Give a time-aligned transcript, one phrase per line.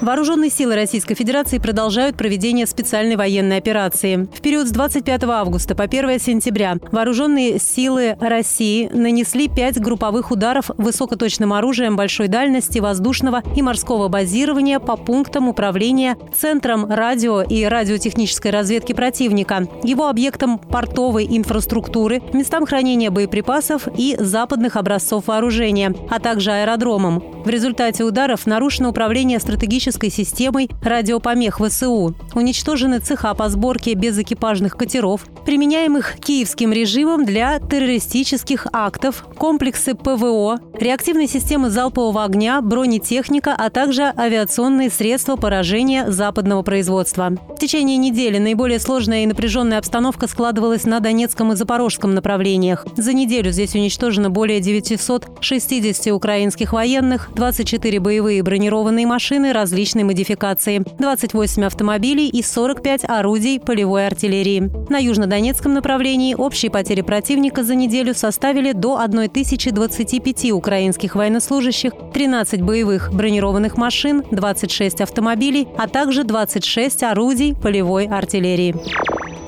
[0.00, 4.28] Вооруженные силы Российской Федерации продолжают проведение специальной военной операции.
[4.32, 10.70] В период с 25 августа по 1 сентября вооруженные силы России нанесли пять групповых ударов
[10.78, 18.52] высокоточным оружием большой дальности воздушного и морского базирования по пунктам управления Центром радио и радиотехнической
[18.52, 26.52] разведки противника, его объектам портовой инфраструктуры, местам хранения боеприпасов и западных образцов вооружения, а также
[26.52, 27.20] аэродромам.
[27.44, 32.14] В результате ударов нарушено управление стратегическим автоматической системой радиопомех ВСУ.
[32.34, 41.26] Уничтожены цеха по сборке безэкипажных катеров, применяемых киевским режимом для террористических актов, комплексы ПВО, реактивные
[41.26, 47.30] системы залпового огня, бронетехника, а также авиационные средства поражения западного производства.
[47.48, 52.86] В течение недели наиболее сложная и напряженная обстановка складывалась на Донецком и Запорожском направлениях.
[52.96, 60.82] За неделю здесь уничтожено более 960 украинских военных, 24 боевые бронированные машины различных различной модификации,
[60.98, 64.72] 28 автомобилей и 45 орудий полевой артиллерии.
[64.90, 73.12] На южнодонецком направлении общие потери противника за неделю составили до 1025 украинских военнослужащих, 13 боевых
[73.12, 78.74] бронированных машин, 26 автомобилей, а также 26 орудий полевой артиллерии.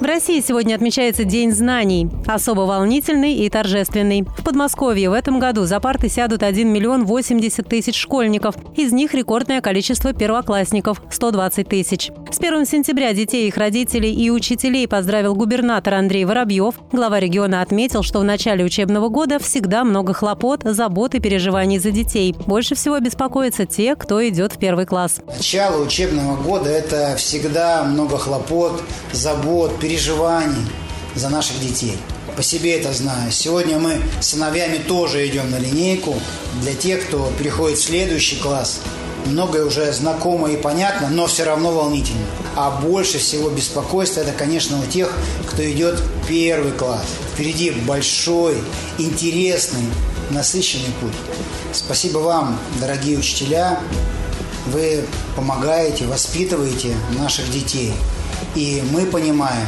[0.00, 2.08] В России сегодня отмечается День знаний.
[2.26, 4.22] Особо волнительный и торжественный.
[4.22, 8.54] В Подмосковье в этом году за парты сядут 1 миллион 80 тысяч школьников.
[8.76, 12.10] Из них рекордное количество первоклассников– 120 тысяч.
[12.32, 16.76] С 1 сентября детей, их родителей и учителей поздравил губернатор Андрей Воробьев.
[16.92, 21.90] Глава региона отметил, что в начале учебного года всегда много хлопот, забот и переживаний за
[21.90, 22.34] детей.
[22.46, 25.20] Больше всего беспокоятся те, кто идет в первый класс.
[25.26, 29.89] Начало учебного года– это всегда много хлопот, забот, переживаний
[31.16, 31.98] за наших детей.
[32.36, 33.32] По себе это знаю.
[33.32, 36.16] Сегодня мы с сыновьями тоже идем на линейку.
[36.60, 38.80] Для тех, кто переходит в следующий класс,
[39.26, 42.24] многое уже знакомо и понятно, но все равно волнительно.
[42.54, 45.12] А больше всего беспокойства это, конечно, у тех,
[45.48, 47.06] кто идет первый класс.
[47.34, 48.56] Впереди большой,
[48.98, 49.86] интересный,
[50.30, 51.14] насыщенный путь.
[51.72, 53.80] Спасибо вам, дорогие учителя.
[54.66, 57.92] Вы помогаете, воспитываете наших детей–
[58.54, 59.66] и мы понимаем,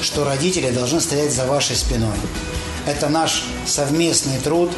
[0.00, 2.16] что родители должны стоять за вашей спиной.
[2.86, 4.70] Это наш совместный труд.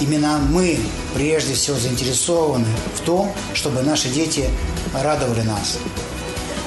[0.00, 0.78] Именно мы
[1.14, 2.66] прежде всего заинтересованы
[2.96, 4.48] в том, чтобы наши дети
[4.92, 5.78] радовали нас.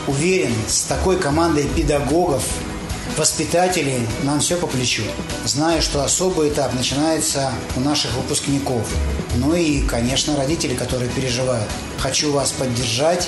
[0.08, 2.44] Уверен, с такой командой педагогов,
[3.18, 5.04] воспитателей нам все по плечу.
[5.46, 8.88] Знаю, что особый этап начинается у наших выпускников.
[9.36, 11.70] Ну и, конечно, родители, которые переживают.
[11.98, 13.28] Хочу вас поддержать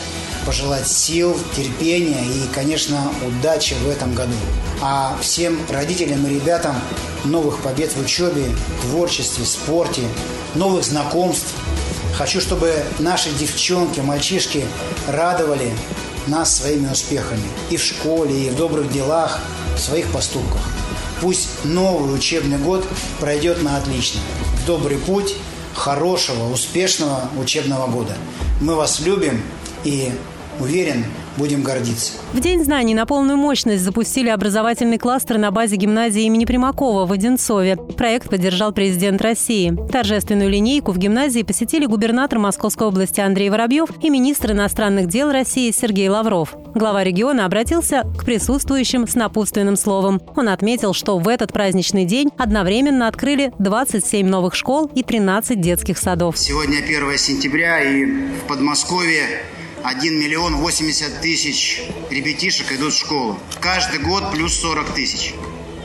[0.50, 4.34] пожелать сил, терпения и, конечно, удачи в этом году.
[4.82, 6.76] А всем родителям и ребятам
[7.24, 8.46] новых побед в учебе,
[8.82, 10.02] творчестве, спорте,
[10.56, 11.54] новых знакомств.
[12.18, 14.66] Хочу, чтобы наши девчонки, мальчишки
[15.08, 15.72] радовали
[16.26, 19.40] нас своими успехами и в школе, и в добрых делах,
[19.76, 20.62] в своих поступках.
[21.22, 22.88] Пусть новый учебный год
[23.20, 24.20] пройдет на отлично.
[24.66, 25.36] Добрый путь
[25.76, 28.18] хорошего, успешного учебного года.
[28.62, 29.44] Мы вас любим
[29.84, 30.12] и
[30.60, 31.06] уверен,
[31.38, 32.14] будем гордиться.
[32.34, 37.12] В День знаний на полную мощность запустили образовательный кластер на базе гимназии имени Примакова в
[37.12, 37.78] Одинцове.
[37.78, 39.76] Проект поддержал президент России.
[39.92, 45.72] Торжественную линейку в гимназии посетили губернатор Московской области Андрей Воробьев и министр иностранных дел России
[45.72, 46.56] Сергей Лавров.
[46.76, 50.22] Глава региона обратился к присутствующим с напутственным словом.
[50.36, 55.98] Он отметил, что в этот праздничный день одновременно открыли 27 новых школ и 13 детских
[55.98, 56.38] садов.
[56.38, 59.24] Сегодня 1 сентября и в Подмосковье
[59.84, 63.40] 1 миллион 80 тысяч ребятишек идут в школу.
[63.62, 65.34] Каждый год плюс 40 тысяч.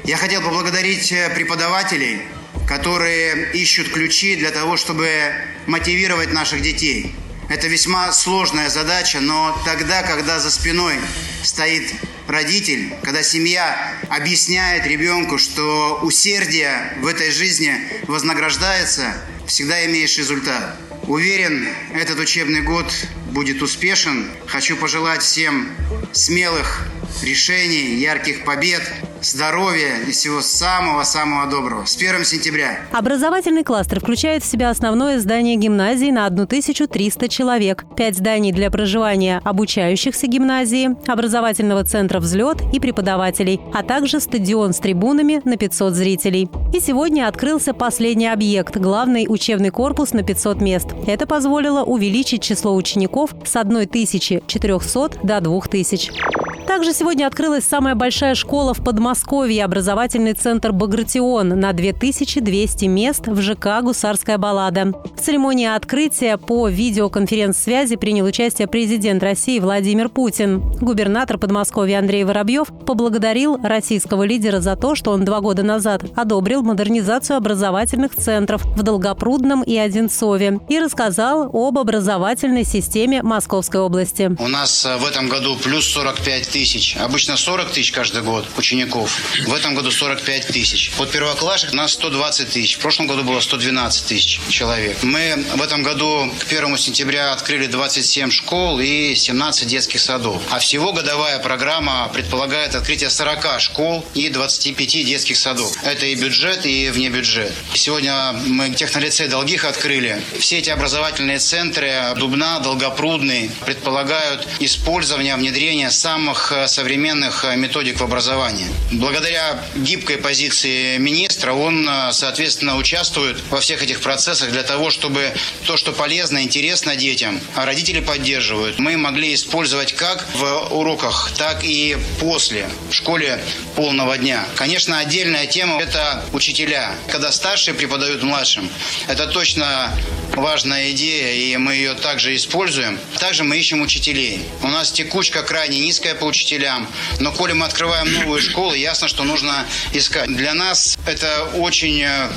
[0.05, 2.22] Я хотел поблагодарить э, преподавателей,
[2.66, 5.33] которые ищут ключи для того, чтобы
[5.66, 7.15] мотивировать наших детей.
[7.48, 10.95] Это весьма сложная задача, но тогда, когда за спиной
[11.42, 11.84] стоит
[12.27, 17.74] родитель, когда семья объясняет ребенку, что усердие в этой жизни
[18.07, 19.15] вознаграждается,
[19.47, 20.77] всегда имеешь результат.
[21.03, 22.92] Уверен, этот учебный год
[23.34, 24.31] будет успешен.
[24.47, 25.69] Хочу пожелать всем
[26.13, 26.89] смелых
[27.22, 28.83] решений, ярких побед,
[29.30, 31.84] здоровья и всего самого-самого доброго.
[31.84, 32.80] С 1 сентября.
[32.92, 39.41] Образовательный кластер включает в себя основное здание гимназии на 1300 человек, пять зданий для проживания
[39.44, 46.48] обучающихся гимназии, образовательного центра «Взлет» и преподавателей, а также стадион с трибунами на 500 зрителей.
[46.72, 50.88] И сегодня открылся последний объект– главный учебный корпус на 500 мест.
[51.06, 56.34] Это позволило увеличить число учеников с 1400 до 2000.
[56.66, 63.41] Также сегодня открылась самая большая школа в Подмосковье– образовательный центр «Багратион» на 2200 мест в
[63.41, 64.93] ЖК «Гусарская баллада».
[65.15, 70.61] В церемонии открытия по видеоконференц-связи принял участие президент России Владимир Путин.
[70.81, 76.63] Губернатор Подмосковья Андрей Воробьев поблагодарил российского лидера за то, что он два года назад одобрил
[76.63, 84.34] модернизацию образовательных центров в Долгопрудном и Одинцове и рассказал об образовательной системе Московской области.
[84.39, 86.95] У нас э, в этом году плюс 45 тысяч.
[86.97, 89.10] Обычно 40 тысяч каждый год учеников.
[89.45, 90.92] В этом году 45 тысяч.
[90.98, 92.77] Вот первоклассник у нас 120 тысяч.
[92.77, 95.03] В прошлом году было 112 тысяч человек.
[95.03, 100.41] Мы в этом году к 1 сентября открыли 27 школ и 17 детских садов.
[100.51, 105.72] А всего годовая программа предполагает открытие 40 школ и 25 детских садов.
[105.83, 107.53] Это и бюджет, и вне бюджет.
[107.74, 110.22] Сегодня мы технолицей Долгих открыли.
[110.39, 118.00] Все эти образовательные центры Дубна, Долгопрудный предполагают использование, внедрение самых самых э, современных э, методик
[118.00, 118.66] в образовании.
[118.92, 125.32] Благодаря гибкой позиции министра он, э, соответственно, участвует во всех этих процессах для того, чтобы
[125.66, 131.64] то, что полезно, интересно детям, а родители поддерживают, мы могли использовать как в уроках, так
[131.64, 133.41] и после, в школе
[133.76, 134.44] полного дня.
[134.56, 136.94] Конечно, отдельная тема– это учителя.
[137.10, 138.68] Когда старшие преподают младшим,
[139.08, 139.91] это точно
[140.36, 142.98] важная идея, и мы ее также используем.
[143.18, 144.41] Также мы ищем учителей.
[144.62, 146.89] У нас текучка крайне низкая по учителям,
[147.21, 150.27] но коли мы открываем новые школы, ясно, что нужно искать.
[150.27, 152.28] Для нас это очень э,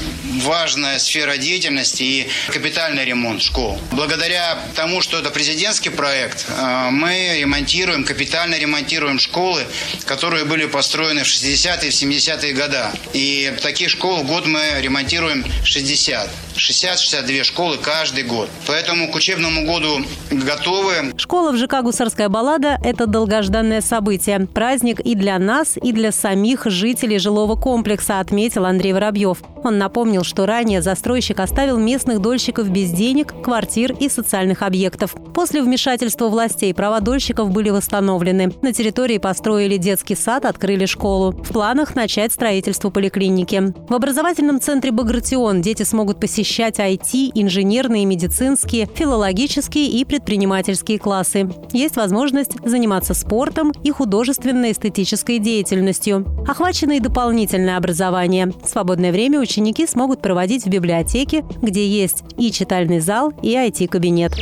[0.43, 3.79] важная сфера деятельности и капитальный ремонт школ.
[3.91, 9.65] Благодаря тому, что это президентский проект, э, мы ремонтируем, капитально ремонтируем школы,
[10.05, 12.83] которые были построены в 60-е, в 70-е годы.
[13.13, 16.29] И таких школ в год мы ремонтируем 60.
[16.57, 18.49] 60-62 школы каждый год.
[18.65, 19.99] Поэтому к учебному году
[20.31, 21.13] готовы.
[21.17, 24.47] Школа в ЖК «Гусарская баллада»– это долгожданное событие.
[24.47, 29.37] Праздник и для нас, и для самих жителей жилого комплекса, отметил Андрей Воробьев.
[29.63, 35.15] Он напомнил, что ранее застройщик оставил местных дольщиков без денег, квартир и социальных объектов.
[35.33, 38.53] После вмешательства властей права дольщиков были восстановлены.
[38.61, 41.31] На территории построили детский сад, открыли школу.
[41.31, 43.73] В планах начать строительство поликлиники.
[43.89, 51.49] В образовательном центре «Багратион» дети смогут посещать IT, инженерные, медицинские, филологические и предпринимательские классы.
[51.73, 56.25] Есть возможность заниматься спортом и художественно-эстетической деятельностью.
[56.47, 58.51] Охвачено и дополнительное образование.
[58.65, 64.33] Свободное время ученики смогут проводить в библиотеке, где есть и читальный зал, и IT-кабинет.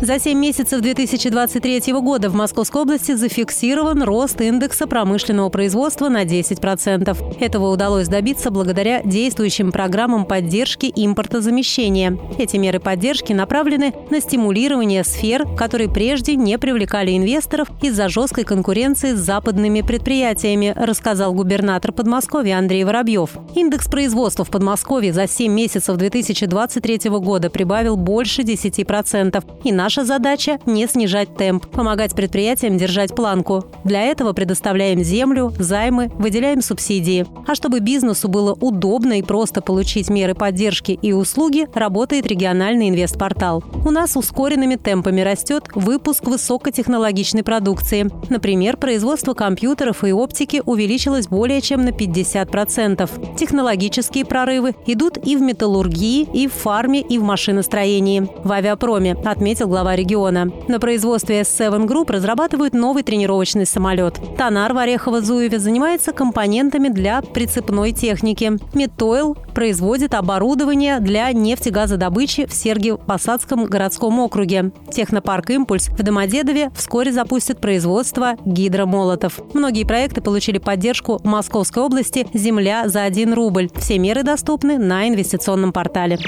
[0.00, 7.40] За 7 месяцев 2023 года в Московской области зафиксирован рост индекса промышленного производства на 10%.
[7.40, 12.16] Этого удалось добиться благодаря действующим программам поддержки импортозамещения.
[12.38, 19.14] Эти меры поддержки направлены на стимулирование сфер, которые прежде не привлекали инвесторов из-за жесткой конкуренции
[19.14, 23.30] с западными предприятиями, рассказал губернатор Подмосковья Андрей Воробьев.
[23.56, 29.44] Индекс производства в Подмосковье за 7 месяцев 2023 года прибавил больше 10%.
[29.64, 33.64] И на Наша задача– не снижать темп, помогать предприятиям держать планку.
[33.84, 37.24] Для этого предоставляем землю, займы, выделяем субсидии.
[37.46, 43.64] А чтобы бизнесу было удобно и просто получить меры поддержки и услуги, работает региональный инвестпортал.
[43.82, 48.10] У нас ускоренными темпами растет выпуск высокотехнологичной продукции.
[48.28, 53.36] Например, производство компьютеров и оптики увеличилось более чем на 50%.
[53.38, 58.28] Технологические прорывы идут и в металлургии, и в фарме, и в машиностроении.
[58.44, 60.50] В авиапроме, отметил глава региона.
[60.66, 64.18] На производстве S7 Group разрабатывают новый тренировочный самолет.
[64.36, 68.54] Тонар в Орехово-Зуеве занимается компонентами для прицепной техники.
[68.74, 74.72] Метойл производит оборудование для нефтегазодобычи в Сергиев-Посадском городском округе.
[74.90, 79.38] Технопарк «Импульс» в Домодедове вскоре запустит производство гидромолотов.
[79.54, 83.70] Многие проекты получили поддержку Московской области «Земля за 1 рубль».
[83.76, 86.18] Все меры доступны на инвестиционном портале.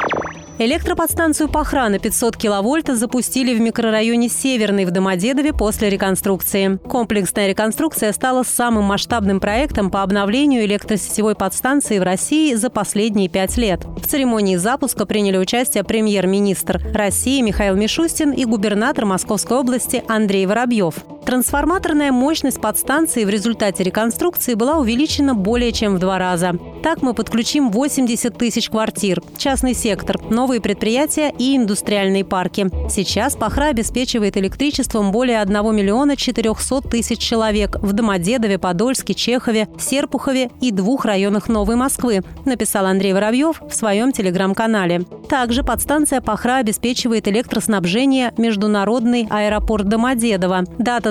[0.63, 6.79] Электроподстанцию Пахра на 500 киловольт запустили в микрорайоне Северный в Домодедове после реконструкции.
[6.87, 13.57] Комплексная реконструкция стала самым масштабным проектом по обновлению электросетевой подстанции в России за последние пять
[13.57, 13.87] лет.
[13.87, 20.97] В церемонии запуска приняли участие премьер-министр России Михаил Мишустин и губернатор Московской области Андрей Воробьев.
[21.31, 26.59] Трансформаторная мощность подстанции в результате реконструкции была увеличена более чем в два раза.
[26.83, 32.69] Так мы подключим 80 тысяч квартир, частный сектор, новые предприятия и индустриальные парки.
[32.91, 40.51] Сейчас Пахра обеспечивает электричеством более 1 миллиона 400 тысяч человек в Домодедове, Подольске, Чехове, Серпухове
[40.61, 45.05] и двух районах Новой Москвы, написал Андрей Воробьев в своем телеграм-канале.
[45.29, 50.65] Также подстанция Пахра обеспечивает электроснабжение Международный аэропорт Домодедово,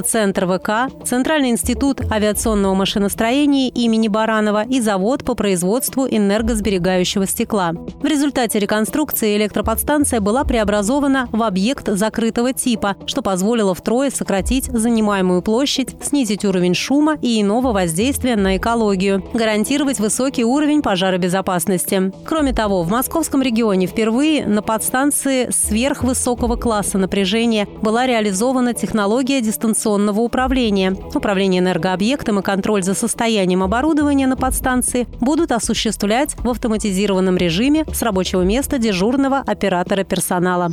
[0.10, 7.74] дата-центр ВК, Центральный институт авиационного машиностроения имени Баранова и завод по производству энергосберегающего стекла.
[7.74, 15.42] В результате реконструкции электроподстанция была преобразована в объект закрытого типа, что позволило втрое сократить занимаемую
[15.42, 22.12] площадь, снизить уровень шума и иного воздействия на экологию, гарантировать высокий уровень пожаробезопасности.
[22.26, 29.89] Кроме того, в московском регионе впервые на подстанции сверхвысокого класса напряжения была реализована технология дистанционного
[30.22, 30.96] управления.
[31.14, 38.02] Управление энергообъектом и контроль за состоянием оборудования на подстанции будут осуществлять в автоматизированном режиме с
[38.02, 40.72] рабочего места дежурного оператора персонала.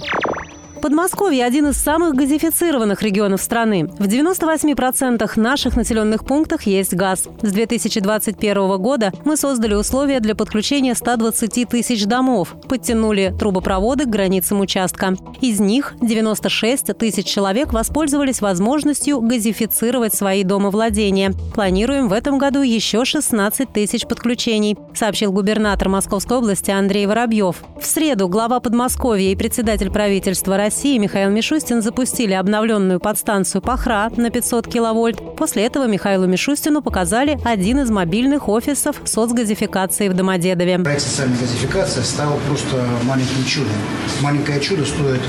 [0.80, 3.88] Подмосковье– один из самых газифицированных регионов страны.
[3.98, 7.28] В 98% наших населенных пунктах есть газ.
[7.42, 14.60] С 2021 года мы создали условия для подключения 120 тысяч домов, подтянули трубопроводы к границам
[14.60, 15.16] участка.
[15.40, 21.32] Из них 96 тысяч человек воспользовались возможностью газифицировать свои домовладения.
[21.54, 27.62] Планируем в этом году еще 16 тысяч подключений, сообщил губернатор Московской области Андрей Воробьев.
[27.80, 34.30] В среду глава Подмосковья и председатель правительства России Михаил Мишустин запустили обновленную подстанцию Пахра на
[34.30, 35.36] 500 киловольт.
[35.36, 40.80] После этого Михаилу Мишустину показали один из мобильных офисов соцгазификации в Домодедове.
[40.80, 43.76] Проект социальной газификации стал просто маленьким чудом.
[44.22, 45.20] Маленькое чудо стоит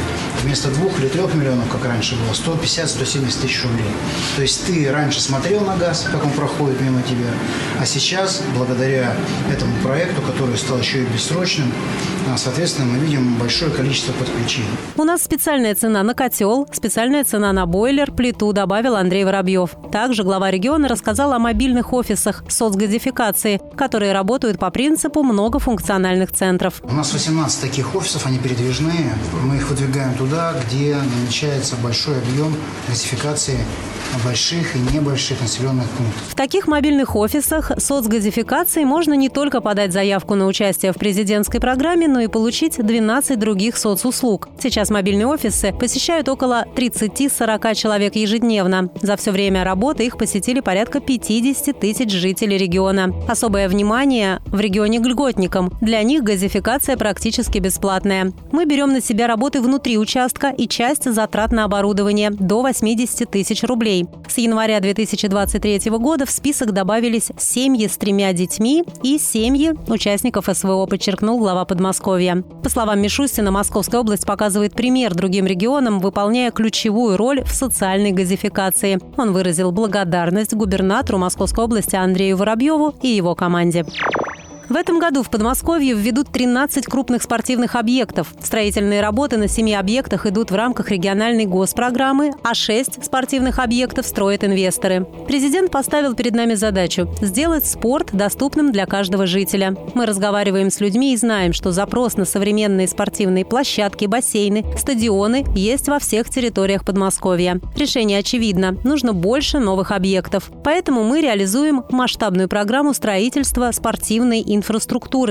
[0.41, 3.91] вместо двух или трех миллионов, как раньше было, 150-170 тысяч рублей.
[4.37, 7.29] То есть ты раньше смотрел на газ, как он проходит мимо тебя,
[7.79, 9.13] а сейчас, благодаря
[9.53, 11.71] этому проекту, который стал еще и бессрочным,
[12.27, 14.67] а, соответственно, мы видим большое количество подключений.
[14.95, 19.71] У нас специальная цена на котел, специальная цена на бойлер, плиту, добавил Андрей Воробьев.
[19.91, 26.81] Также глава региона рассказал о мобильных офисах соцгазификации, которые работают по принципу многофункциональных центров.
[26.81, 29.13] У нас 18 таких офисов, они передвижные.
[29.43, 32.55] Мы их выдвигаем туда, где намечается большой объем
[32.87, 33.59] газификации
[34.23, 36.21] больших и небольших населенных пунктов.
[36.29, 42.07] В таких мобильных офисах соцгазификации можно не только подать заявку на участие в президентской программе,
[42.07, 44.49] но и получить 12 других соцуслуг.
[44.59, 48.89] Сейчас мобильные офисы посещают около 30-40 человек ежедневно.
[49.01, 53.13] За все время работы их посетили порядка 50 тысяч жителей региона.
[53.27, 55.71] Особое внимание в регионе к льготникам.
[55.81, 58.33] Для них газификация практически бесплатная.
[58.51, 63.63] Мы берем на себя работы внутри участка и часть затрат на оборудование до 80 тысяч
[63.63, 64.05] рублей.
[64.27, 70.85] С января 2023 года в список добавились семьи с тремя детьми и семьи участников СВО,
[70.85, 72.43] подчеркнул глава Подмосковья.
[72.63, 78.99] По словам Мишустина, Московская область показывает пример другим регионам, выполняя ключевую роль в социальной газификации.
[79.17, 83.85] Он выразил благодарность губернатору Московской области Андрею Воробьеву и его команде.
[84.69, 88.33] В этом году в Подмосковье введут 13 крупных спортивных объектов.
[88.43, 94.43] Строительные работы на семи объектах идут в рамках региональной госпрограммы, а шесть спортивных объектов строят
[94.43, 95.07] инвесторы.
[95.25, 99.73] Президент поставил перед нами задачу– сделать спорт доступным для каждого жителя.
[99.93, 105.87] Мы разговариваем с людьми и знаем, что запрос на современные спортивные площадки, бассейны, стадионы есть
[105.87, 107.61] во всех территориях Подмосковья.
[107.77, 110.51] Решение очевидно– нужно больше новых объектов.
[110.65, 114.56] Поэтому мы реализуем масштабную программу строительства спортивной инфраструктуры,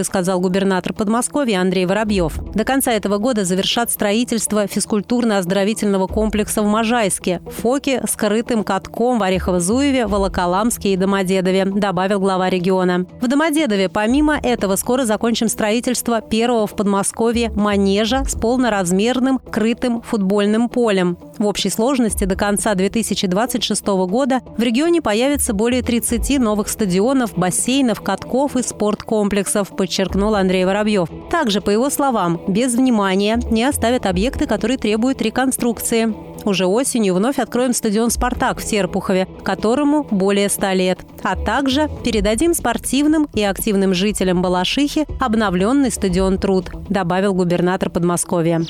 [0.04, 2.38] сказал губернатор Подмосковья Андрей Воробьев.
[2.54, 9.22] До конца этого года завершат строительство физкультурно-оздоровительного комплекса в Можайске, Фоке с крытым катком в
[9.22, 13.06] Орехово-Зуеве, Волоколамске и Домодедове, добавил глава региона.
[13.20, 20.68] В Домодедове помимо этого скоро закончим строительство первого в Подмосковье манежа с полноразмерным крытым футбольным
[20.68, 21.18] полем.
[21.38, 28.00] В общей сложности до конца 2026 года в регионе появится более 30 новых стадионов, бассейнов,
[28.00, 31.08] катков и спорткомплексов комплексов, подчеркнул Андрей Воробьев.
[31.30, 36.14] Также, по его словам, без внимания не оставят объекты, которые требуют реконструкции.
[36.44, 40.98] Уже осенью вновь откроем стадион «Спартак» в Серпухове, которому более 100 лет.
[41.22, 48.60] А также передадим спортивным и активным жителям Балашихи обновленный стадион «Труд», добавил губернатор Подмосковья.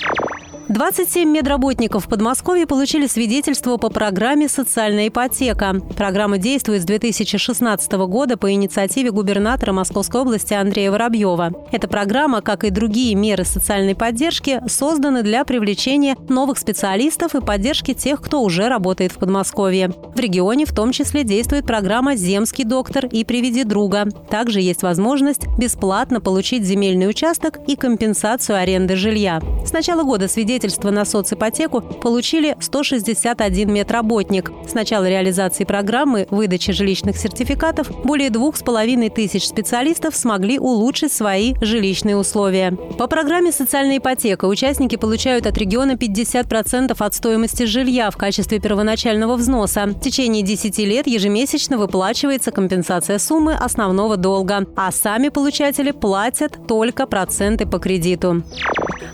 [0.69, 5.81] 27 медработников в Подмосковье получили свидетельство по программе «Социальная ипотека».
[5.97, 11.53] Программа действует с 2016 года по инициативе губернатора Московской области Андрея Воробьева.
[11.71, 17.95] Эта программа, как и другие меры социальной поддержки, созданы для привлечения новых специалистов и поддержки
[17.95, 19.93] тех, кто уже работает в Подмосковье.
[20.17, 24.09] В регионе в том числе действует программа «Земский доктор» и «Приведи друга».
[24.31, 29.41] Также есть возможность бесплатно получить земельный участок и компенсацию аренды жилья.
[29.65, 34.51] С начала года свидетельство свидетельство на соципотеку получили 161 медработник.
[34.67, 41.13] С начала реализации программы выдачи жилищных сертификатов более двух с половиной тысяч специалистов смогли улучшить
[41.13, 42.71] свои жилищные условия.
[42.97, 49.37] По программе «Социальная ипотека» участники получают от региона 50% от стоимости жилья в качестве первоначального
[49.37, 49.85] взноса.
[49.87, 57.07] В течение 10 лет ежемесячно выплачивается компенсация суммы основного долга, а сами получатели платят только
[57.07, 58.43] проценты по кредиту.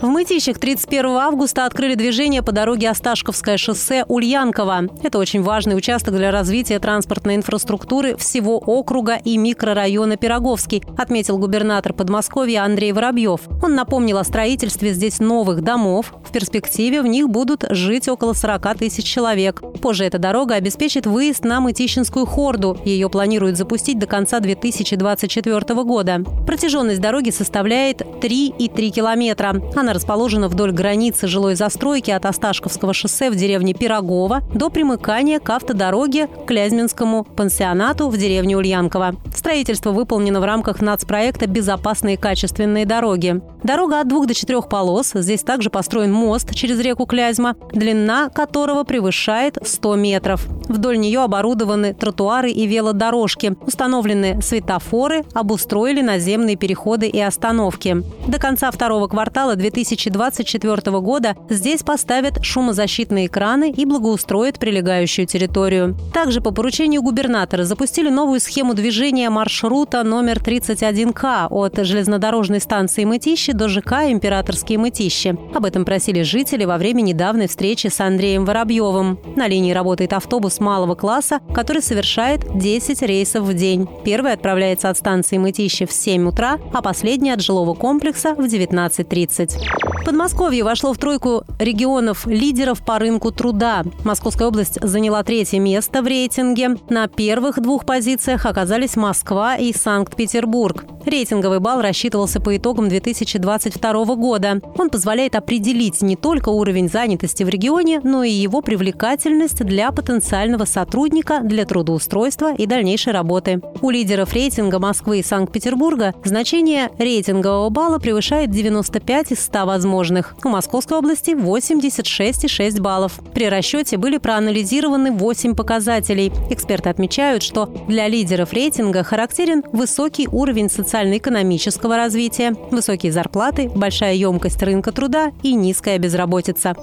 [0.02, 1.31] В Мытищах 31 августа
[1.66, 4.82] открыли движение по дороге Осташковское шоссе Ульянково.
[5.02, 11.92] Это очень важный участок для развития транспортной инфраструктуры всего округа и микрорайона Пироговский, отметил губернатор
[11.92, 13.40] Подмосковья Андрей Воробьев.
[13.62, 16.14] Он напомнил о строительстве здесь новых домов.
[16.24, 19.62] В перспективе в них будут жить около 40 тысяч человек.
[19.80, 22.78] Позже эта дорога обеспечит выезд на Мытищинскую хорду.
[22.84, 26.22] Ее планируют запустить до конца 2024 года.
[26.46, 29.60] Протяженность дороги составляет 3,3 километра.
[29.74, 35.50] Она расположена вдоль границы жилой застройки от Осташковского шоссе в деревне Пирогова до примыкания к
[35.50, 39.16] автодороге к Клязьминскому пансионату в деревне Ульянково.
[39.34, 43.40] Строительство выполнено в рамках нацпроекта «Безопасные качественные дороги».
[43.62, 45.12] Дорога от двух до четырех полос.
[45.14, 50.46] Здесь также построен мост через реку Клязьма, длина которого превышает 100 метров.
[50.68, 58.02] Вдоль нее оборудованы тротуары и велодорожки, установлены светофоры, обустроили наземные переходы и остановки.
[58.26, 61.11] До конца второго квартала 2024 года
[61.48, 65.96] здесь поставят шумозащитные экраны и благоустроят прилегающую территорию.
[66.12, 73.52] Также по поручению губернатора запустили новую схему движения маршрута номер 31К от железнодорожной станции Мытищи
[73.52, 75.36] до ЖК «Императорские Мытищи».
[75.54, 79.18] Об этом просили жители во время недавней встречи с Андреем Воробьевым.
[79.36, 83.88] На линии работает автобус малого класса, который совершает 10 рейсов в день.
[84.04, 90.04] Первый отправляется от станции Мытищи в 7 утра, а последний от жилого комплекса в 19.30.
[90.04, 93.82] Подмосковье вошло в тройку регионов лидеров по рынку труда.
[94.04, 96.76] Московская область заняла третье место в рейтинге.
[96.90, 100.84] На первых двух позициях оказались Москва и Санкт-Петербург.
[101.04, 104.60] Рейтинговый балл рассчитывался по итогам 2022 года.
[104.78, 110.64] Он позволяет определить не только уровень занятости в регионе, но и его привлекательность для потенциального
[110.64, 113.60] сотрудника для трудоустройства и дальнейшей работы.
[113.80, 120.36] У лидеров рейтинга Москвы и Санкт-Петербурга значение рейтингового балла превышает 95 из 100 возможных.
[120.44, 120.48] У
[120.92, 123.18] Московской области 86,6 баллов.
[123.34, 126.30] При расчете были проанализированы 8 показателей.
[126.50, 134.62] Эксперты отмечают, что для лидеров рейтинга характерен высокий уровень социально-экономического развития, высокие зарплаты, большая емкость
[134.62, 136.76] рынка труда и низкая безработица.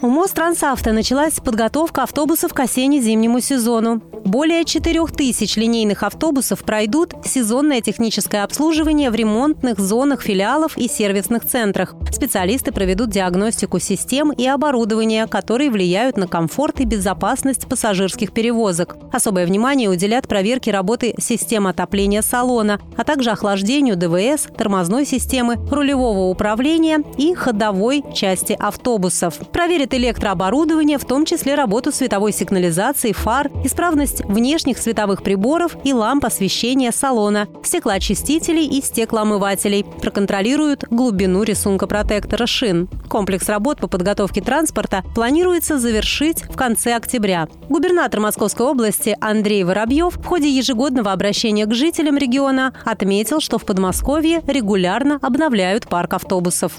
[0.00, 4.00] У Мострансавто началась подготовка автобусов к осенне-зимнему сезону.
[4.24, 11.46] Более 4 тысяч линейных автобусов пройдут сезонное техническое обслуживание в ремонтных зонах филиалов и сервисных
[11.46, 11.94] центрах.
[12.12, 18.96] Специалисты проведут диагностику систем и оборудования, которые влияют на комфорт и безопасность пассажирских перевозок.
[19.12, 26.28] Особое внимание уделят проверке работы систем отопления салона, а также охлаждению ДВС, тормозной системы, рулевого
[26.28, 29.38] управления и ходовой части автобусов.
[29.52, 35.92] Проверят проверит электрооборудование, в том числе работу световой сигнализации, фар, исправность внешних световых приборов и
[35.92, 39.84] ламп освещения салона, стеклоочистителей и стеклоомывателей.
[39.84, 42.88] Проконтролируют глубину рисунка протектора шин.
[43.08, 47.48] Комплекс работ по подготовке транспорта планируется завершить в конце октября.
[47.68, 53.64] Губернатор Московской области Андрей Воробьев в ходе ежегодного обращения к жителям региона отметил, что в
[53.64, 56.72] Подмосковье регулярно обновляют парк автобусов.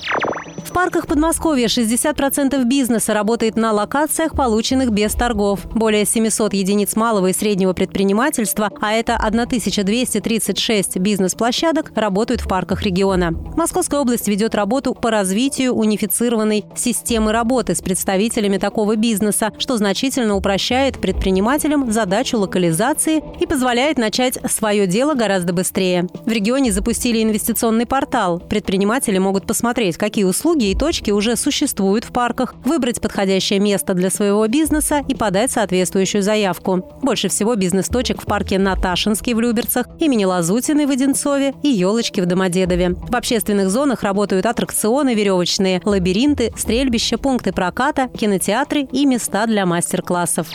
[0.65, 5.65] В парках Подмосковья 60% бизнеса работает на локациях, полученных без торгов.
[5.73, 13.31] Более 700 единиц малого и среднего предпринимательства, а это 1236 бизнес-площадок, работают в парках региона.
[13.55, 20.35] Московская область ведет работу по развитию унифицированной системы работы с представителями такого бизнеса, что значительно
[20.35, 26.07] упрощает предпринимателям задачу локализации и позволяет начать свое дело гораздо быстрее.
[26.25, 28.39] В регионе запустили инвестиционный портал.
[28.39, 33.93] Предприниматели могут посмотреть, какие услуги услуги и точки уже существуют в парках, выбрать подходящее место
[33.93, 36.83] для своего бизнеса и подать соответствующую заявку.
[37.03, 42.25] Больше всего бизнес-точек в парке Наташинский в Люберцах, имени Лазутиной в Одинцове и Елочки в
[42.25, 42.95] Домодедове.
[42.95, 50.47] В общественных зонах работают аттракционы веревочные, лабиринты, стрельбища, пункты проката, кинотеатры и места для мастер-классов.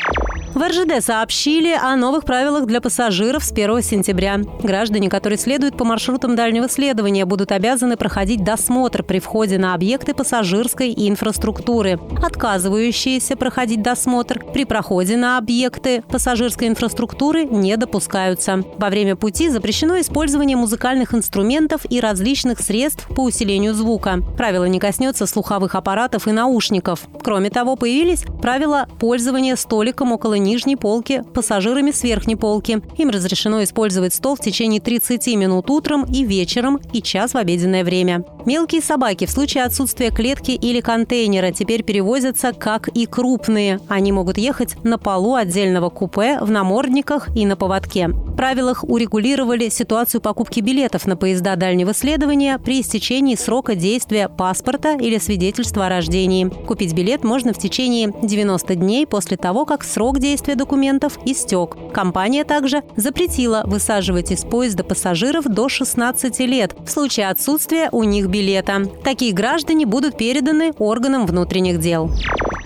[0.54, 4.38] В РЖД сообщили о новых правилах для пассажиров с 1 сентября.
[4.62, 10.14] Граждане, которые следуют по маршрутам дальнего следования, будут обязаны проходить досмотр при входе на объекты
[10.14, 11.98] пассажирской инфраструктуры.
[12.22, 18.62] Отказывающиеся проходить досмотр при проходе на объекты пассажирской инфраструктуры не допускаются.
[18.78, 24.20] Во время пути запрещено использование музыкальных инструментов и различных средств по усилению звука.
[24.36, 27.08] Правило не коснется слуховых аппаратов и наушников.
[27.24, 32.80] Кроме того, появились правила пользования столиком около нижней полки пассажирами с верхней полки.
[32.96, 37.82] Им разрешено использовать стол в течение 30 минут утром и вечером и час в обеденное
[37.82, 38.24] время.
[38.46, 43.80] Мелкие собаки в случае отсутствия клетки или контейнера теперь перевозятся как и крупные.
[43.88, 48.08] Они могут ехать на полу отдельного купе, в намордниках и на поводке.
[48.08, 54.96] В правилах урегулировали ситуацию покупки билетов на поезда дальнего следования при истечении срока действия паспорта
[54.96, 56.44] или свидетельства о рождении.
[56.44, 61.76] Купить билет можно в течение 90 дней после того, как срок действия документов истек.
[61.92, 68.28] Компания также запретила высаживать из поезда пассажиров до 16 лет в случае отсутствия у них
[68.28, 68.82] билета.
[69.02, 72.10] Такие граждане будут переданы органам внутренних дел.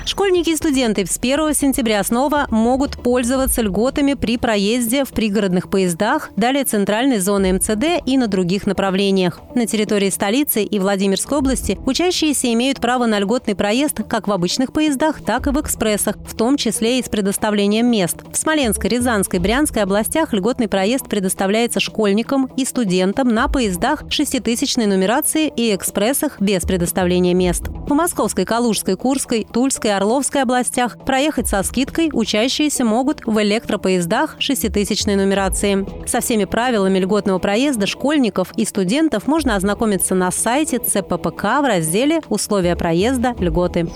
[0.09, 6.31] Школьники и студенты с 1 сентября снова могут пользоваться льготами при проезде в пригородных поездах,
[6.35, 9.39] далее центральной зоны МЦД и на других направлениях.
[9.55, 14.73] На территории столицы и Владимирской области учащиеся имеют право на льготный проезд как в обычных
[14.73, 18.18] поездах, так и в экспрессах, в том числе и с предоставлением мест.
[18.33, 25.53] В Смоленской, Рязанской, Брянской областях льготный проезд предоставляется школьникам и студентам на поездах шеститысячной нумерации
[25.55, 27.64] и экспрессах без предоставления мест.
[27.68, 35.16] В Московской, Калужской, Курской, Тульской, Орловской областях проехать со скидкой учащиеся могут в электропоездах шеститысячной
[35.16, 35.87] нумерации.
[36.07, 42.21] Со всеми правилами льготного проезда школьников и студентов можно ознакомиться на сайте ЦППК в разделе
[42.29, 43.35] «Условия проезда.
[43.38, 43.88] Льготы».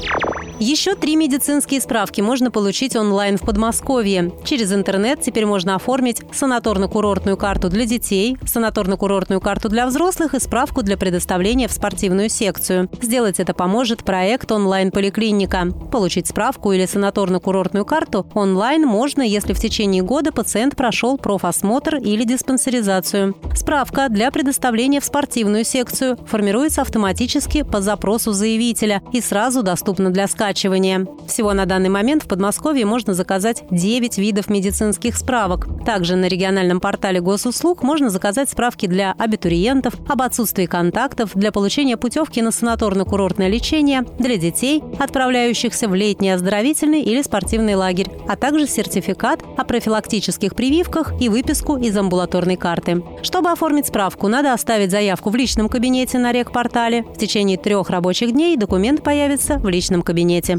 [0.58, 4.32] Еще три медицинские справки можно получить онлайн в Подмосковье.
[4.44, 10.82] Через интернет теперь можно оформить санаторно-курортную карту для детей, санаторно-курортную карту для взрослых и справку
[10.82, 12.88] для предоставления в спортивную секцию.
[13.02, 15.66] Сделать это поможет проект онлайн-поликлиника.
[15.92, 22.24] Получить справку или санаторно-курортную карту онлайн можно, если в течение года пациент прошел профосмотр или
[22.24, 23.34] диспансеризацию.
[23.54, 30.26] Справка для предоставления в спортивную секцию формируется автоматически по запросу заявителя и сразу доступна для
[30.26, 31.06] скачивания.
[31.26, 35.66] Всего на данный момент в Подмосковье можно заказать 9 видов медицинских справок.
[35.84, 41.96] Также на региональном портале госуслуг можно заказать справки для абитуриентов об отсутствии контактов, для получения
[41.96, 48.66] путевки на санаторно-курортное лечение, для детей, отправляющихся в летний оздоровительный или спортивный лагерь, а также
[48.66, 53.02] сертификат о профилактических прививках и выписку из амбулаторной карты.
[53.22, 57.02] Чтобы оформить справку, надо оставить заявку в личном кабинете на рекпортале.
[57.02, 60.58] В течение трех рабочих дней документ появится в личном кабинете.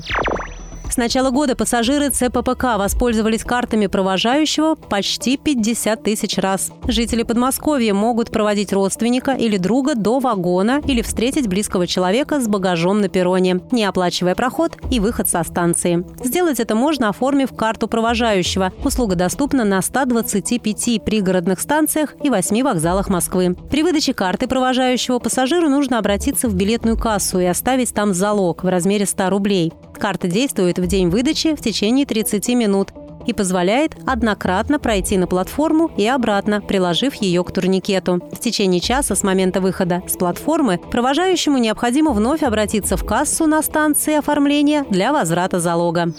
[0.93, 6.71] С начала года пассажиры ЦППК воспользовались картами провожающего почти 50 тысяч раз.
[6.87, 13.01] Жители Подмосковья могут проводить родственника или друга до вагона или встретить близкого человека с багажом
[13.01, 16.05] на перроне, не оплачивая проход и выход со станции.
[16.23, 18.71] Сделать это можно, оформив карту провожающего.
[18.85, 23.55] Услуга доступна на 125 пригородных станциях и 8 вокзалах Москвы.
[23.71, 28.67] При выдаче карты провожающего пассажиру нужно обратиться в билетную кассу и оставить там залог в
[28.67, 29.73] размере 100 рублей.
[30.03, 32.89] Карта действует в день выдачи в течение 30 минут
[33.25, 38.21] и позволяет однократно пройти на платформу и обратно, приложив ее к турникету.
[38.31, 43.61] В течение часа с момента выхода с платформы провожающему необходимо вновь обратиться в кассу на
[43.61, 46.13] станции оформления для возврата залога.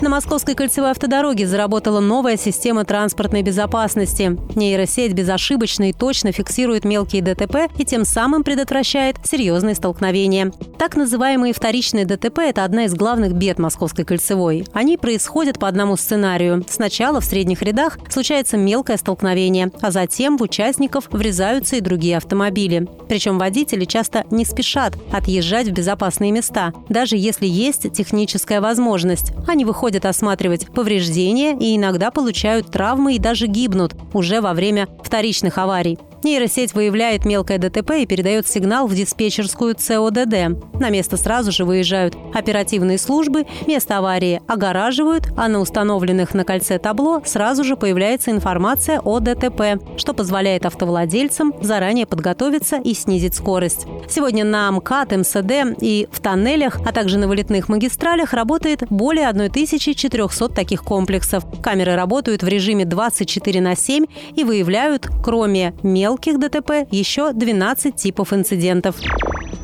[0.00, 4.38] На Московской кольцевой автодороге заработала новая система транспортной безопасности.
[4.54, 10.52] Нейросеть безошибочно и точно фиксирует мелкие ДТП и тем самым предотвращает серьезные столкновения.
[10.78, 14.64] Так называемые вторичные ДТП– это одна из главных бед Московской кольцевой.
[14.72, 16.29] Они происходят по одному сценарию.
[16.68, 22.86] Сначала в средних рядах случается мелкое столкновение, а затем в участников врезаются и другие автомобили.
[23.08, 29.32] Причем водители часто не спешат отъезжать в безопасные места, даже если есть техническая возможность.
[29.48, 35.58] Они выходят осматривать повреждения и иногда получают травмы и даже гибнут уже во время вторичных
[35.58, 35.98] аварий.
[36.22, 40.78] Нейросеть выявляет мелкое ДТП и передает сигнал в диспетчерскую ЦОДД.
[40.78, 46.78] На место сразу же выезжают оперативные службы, место аварии огораживают, а на установленных на кольце
[46.78, 53.86] табло сразу же появляется информация о ДТП, что позволяет автовладельцам заранее подготовиться и снизить скорость.
[54.08, 60.48] Сегодня на МКАД, МСД и в тоннелях, а также на вылетных магистралях работает более 1400
[60.48, 61.44] таких комплексов.
[61.62, 64.04] Камеры работают в режиме 24 на 7
[64.34, 68.96] и выявляют, кроме мелких ДТП, еще 12 типов инцидентов.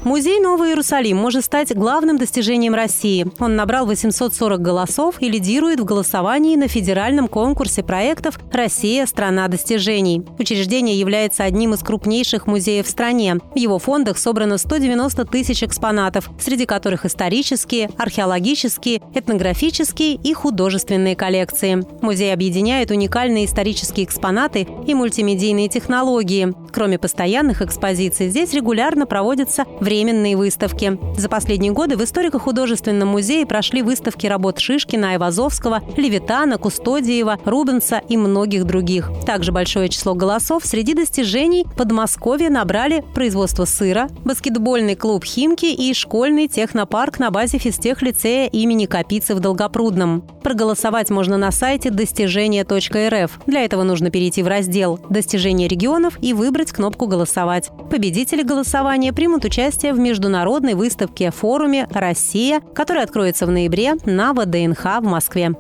[0.06, 3.26] Музей Новый Иерусалим может стать главным достижением России.
[3.40, 10.22] Он набрал 840 голосов и лидирует в голосовании на федеральном конкурсе проектов «Россия– страна достижений».
[10.38, 13.38] Учреждение является одним из крупнейших музеев в стране.
[13.52, 21.84] В его фондах собрано 190 тысяч экспонатов, среди которых исторические, археологические, этнографические и художественные коллекции.
[22.00, 26.54] Музей объединяет уникальные исторические экспонаты и мультимедийные технологии.
[26.72, 29.64] Кроме постоянных экспозиций, здесь регулярно проводятся
[29.96, 30.98] временные выставки.
[31.16, 38.18] За последние годы в историко-художественном музее прошли выставки работ Шишкина, Айвазовского, Левитана, Кустодиева, Рубенса и
[38.18, 39.10] многих других.
[39.24, 46.48] Также большое число голосов среди достижений Подмосковья набрали производство сыра, баскетбольный клуб «Химки» и школьный
[46.48, 50.22] технопарк на базе физтех-лицея имени Капицы в Долгопрудном.
[50.42, 53.40] Проголосовать можно на сайте достижения.рф.
[53.46, 57.70] Для этого нужно перейти в раздел «Достижения регионов» и выбрать кнопку «Голосовать».
[57.90, 65.00] Победители голосования примут участие в международной выставке форуме «Россия», который откроется в ноябре на ВДНХ
[65.00, 65.52] в Москве.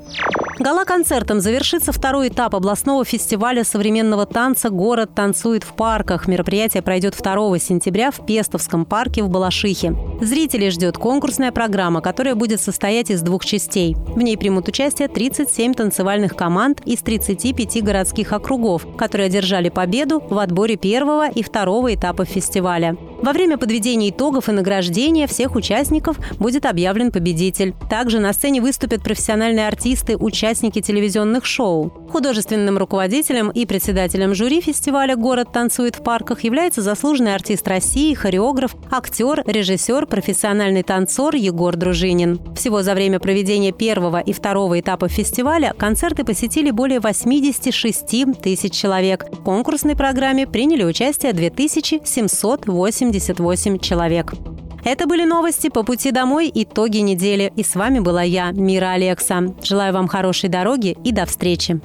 [0.58, 6.26] Гала-концертом завершится второй этап областного фестиваля современного танца «Город танцует в парках».
[6.26, 9.94] Мероприятие пройдет 2 сентября в Пестовском парке в Балашихе.
[10.22, 13.94] Зрителей ждет конкурсная программа, которая будет состоять из двух частей.
[13.94, 20.38] В ней примут участие 37 танцевальных команд из 35 городских округов, которые одержали победу в
[20.38, 22.96] отборе первого и второго этапов фестиваля.
[23.22, 27.74] Во время подведения итогов и награждения всех участников будет объявлен победитель.
[27.90, 31.92] Также на сцене выступят профессиональные артисты, участники телевизионных шоу.
[32.10, 38.76] Художественным руководителем и председателем жюри фестиваля «Город танцует в парках» является заслуженный артист России, хореограф,
[38.90, 42.40] актер, режиссер, профессиональный танцор Егор Дружинин.
[42.54, 49.24] Всего за время проведения первого и второго этапа фестиваля концерты посетили более 86 тысяч человек.
[49.32, 51.32] В конкурсной программе приняли участие
[53.18, 54.32] 2788 человек.
[54.84, 57.52] Это были новости по пути домой, итоги недели.
[57.56, 59.42] И с вами была я, Мира Алекса.
[59.62, 61.80] Желаю вам хорошей дороги и до встречи.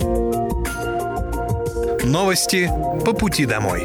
[2.04, 2.70] Новости
[3.06, 3.82] по пути домой.